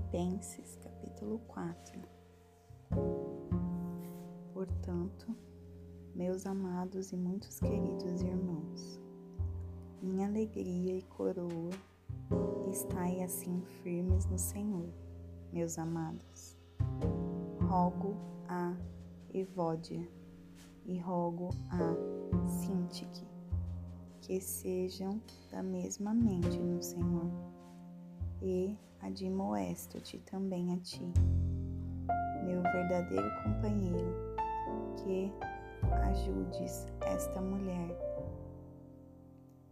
[0.00, 2.00] Filipenses, capítulo 4.
[4.54, 5.36] Portanto,
[6.14, 9.00] meus amados e muitos queridos irmãos,
[10.00, 11.70] minha alegria e coroa
[12.70, 14.88] estai assim firmes no Senhor,
[15.52, 16.56] meus amados.
[17.68, 18.16] Rogo
[18.48, 18.74] a
[19.34, 20.08] Evódia
[20.86, 23.26] e rogo a Sintique
[24.22, 25.20] que sejam
[25.50, 27.59] da mesma mente no Senhor
[28.42, 31.02] e admoesto-te também a ti,
[32.44, 34.14] meu verdadeiro companheiro,
[34.96, 35.32] que
[36.10, 37.96] ajudes esta mulher,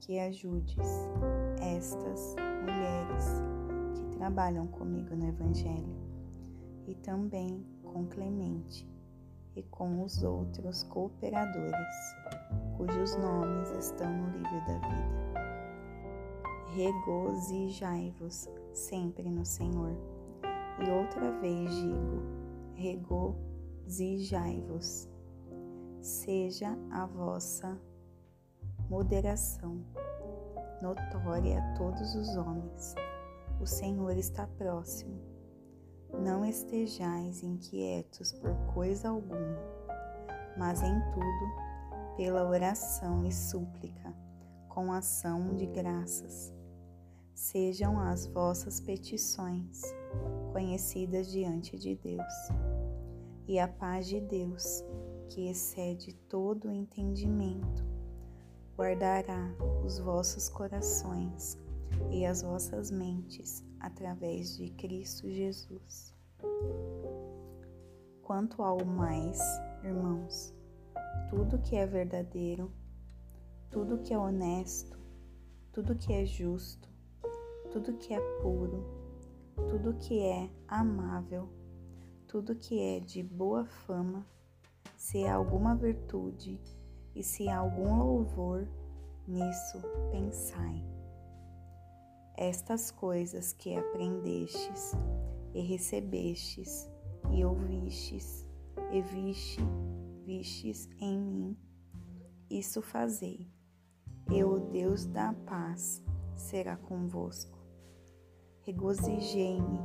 [0.00, 0.88] que ajudes
[1.60, 3.42] estas mulheres
[3.94, 5.96] que trabalham comigo no Evangelho
[6.86, 8.88] e também com Clemente
[9.56, 12.16] e com os outros cooperadores,
[12.76, 15.39] cujos nomes estão no livro da vida
[16.74, 19.94] regozijai-vos sempre no Senhor.
[20.78, 22.22] E outra vez digo,
[22.74, 25.08] regozijai-vos.
[26.00, 27.78] Seja a vossa
[28.88, 29.84] moderação
[30.80, 32.94] notória a todos os homens.
[33.60, 35.20] O Senhor está próximo.
[36.18, 39.58] Não estejais inquietos por coisa alguma,
[40.56, 41.50] mas em tudo,
[42.16, 44.14] pela oração e súplica,
[44.68, 46.58] com ação de graças
[47.40, 49.80] sejam as vossas petições
[50.52, 52.34] conhecidas diante de Deus.
[53.48, 54.84] E a paz de Deus,
[55.30, 57.82] que excede todo o entendimento,
[58.76, 61.58] guardará os vossos corações
[62.10, 66.14] e as vossas mentes através de Cristo Jesus.
[68.22, 69.40] Quanto ao mais,
[69.82, 70.54] irmãos,
[71.30, 72.70] tudo que é verdadeiro,
[73.70, 75.00] tudo que é honesto,
[75.72, 76.89] tudo que é justo,
[77.70, 78.84] tudo que é puro,
[79.68, 81.48] tudo que é amável,
[82.26, 84.26] tudo que é de boa fama,
[84.96, 86.60] se há alguma virtude
[87.14, 88.66] e se há algum louvor,
[89.26, 90.84] nisso pensai.
[92.36, 94.92] Estas coisas que aprendestes
[95.54, 96.90] e recebestes
[97.30, 98.46] e ouvistes
[98.90, 99.60] e viste,
[100.24, 101.56] vistes em mim,
[102.50, 103.48] isso fazei.
[104.28, 106.02] E o Deus da paz
[106.36, 107.59] será convosco
[108.64, 109.78] regozijei-me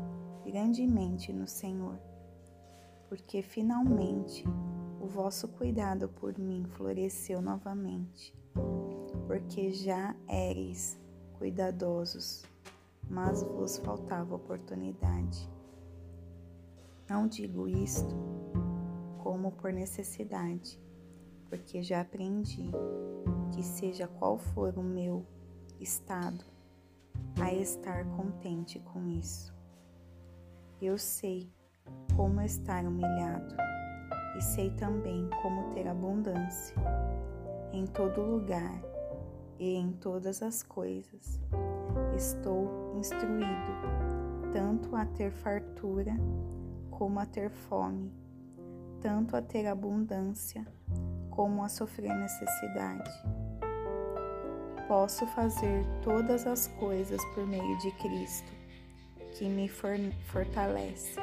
[0.46, 2.00] grandemente no Senhor,
[3.10, 4.44] porque finalmente
[5.00, 8.36] o vosso cuidado por mim floresceu novamente,
[9.28, 11.00] porque já éreis
[11.38, 12.44] cuidadosos,
[13.10, 15.50] mas vos faltava oportunidade.
[17.08, 18.16] Não digo isto
[19.20, 20.80] como por necessidade,
[21.50, 22.72] porque já aprendi
[23.54, 25.26] que, seja qual for o meu
[25.80, 26.44] estado,
[27.42, 29.54] a estar contente com isso.
[30.82, 31.52] Eu sei
[32.16, 33.56] como estar humilhado
[34.38, 36.76] e sei também como ter abundância
[37.72, 38.82] em todo lugar
[39.60, 41.40] e em todas as coisas.
[42.16, 43.96] Estou instruído
[44.54, 46.14] tanto a ter fartura
[46.90, 48.12] como a ter fome,
[49.02, 50.66] tanto a ter abundância
[51.30, 53.45] como a sofrer necessidade
[54.88, 58.52] posso fazer todas as coisas por meio de Cristo,
[59.32, 61.20] que me fortalece.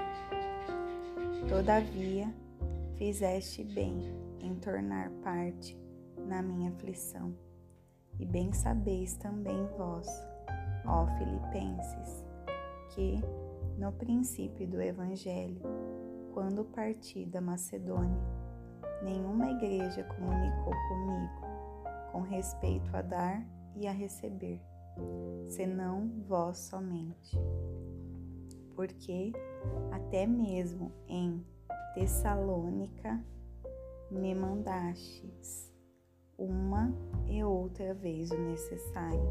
[1.49, 2.33] Todavia,
[2.97, 4.01] fizeste bem
[4.41, 5.79] em tornar parte
[6.19, 7.35] na minha aflição.
[8.19, 10.07] E bem sabeis também vós,
[10.87, 12.25] ó Filipenses,
[12.95, 13.21] que
[13.79, 15.61] no princípio do Evangelho,
[16.35, 18.23] quando parti da Macedônia,
[19.03, 21.42] nenhuma igreja comunicou comigo
[22.13, 24.61] com respeito a dar e a receber,
[25.49, 27.39] senão vós somente.
[28.77, 29.33] Porque
[29.91, 31.45] até mesmo em
[31.95, 33.25] Tessalônica
[34.11, 35.73] me mandastes
[36.37, 36.93] uma
[37.27, 39.29] e outra vez o necessário.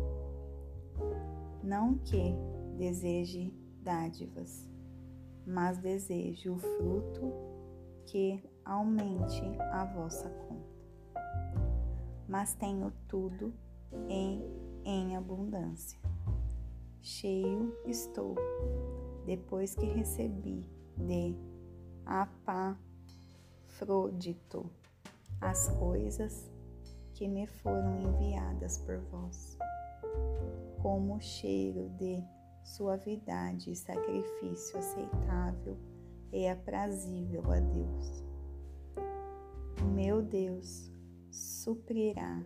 [1.64, 2.36] Não que
[2.78, 4.68] deseje dádivas,
[5.46, 7.32] mas deseje o fruto
[8.06, 10.81] que aumente a vossa conta
[12.32, 13.54] mas tenho tudo
[14.08, 14.42] em,
[14.86, 16.00] em abundância.
[17.02, 18.36] Cheio estou,
[19.26, 20.66] depois que recebi
[20.98, 21.36] de
[22.06, 22.80] Apafrodito
[25.42, 26.50] as coisas
[27.14, 29.58] que me foram enviadas por vós,
[30.82, 32.24] como cheiro de
[32.64, 35.78] suavidade e sacrifício aceitável
[36.32, 38.24] e aprazível a Deus.
[39.94, 40.91] Meu Deus,
[41.62, 42.44] suprirá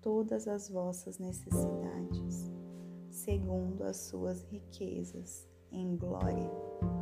[0.00, 2.50] todas as vossas necessidades,
[3.10, 6.48] segundo as suas riquezas em glória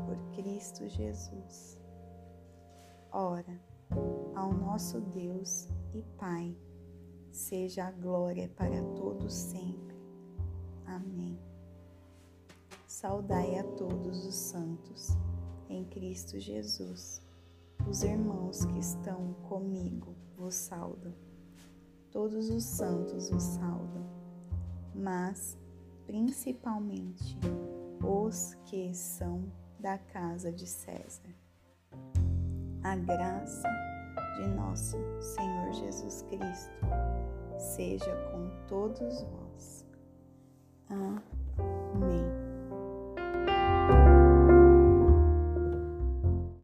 [0.05, 1.81] por Cristo Jesus.
[3.13, 3.61] Ora,
[4.35, 6.57] ao nosso Deus e Pai,
[7.31, 9.97] seja a glória para todos sempre.
[10.85, 11.39] Amém.
[12.89, 15.17] Saudai a todos os santos
[15.69, 17.23] em Cristo Jesus.
[17.89, 21.32] Os irmãos que estão comigo vos saudam.
[22.13, 24.07] Todos os santos vos saudam,
[24.95, 25.59] mas
[26.07, 27.39] principalmente
[28.05, 29.51] os que são
[29.81, 31.35] da casa de César.
[32.85, 33.69] A graça
[34.37, 36.87] de nosso Senhor Jesus Cristo
[37.59, 39.87] seja com todos vós.
[40.91, 42.32] Amém.